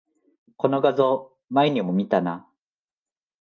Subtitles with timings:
[0.57, 2.49] この画像、前にも見たな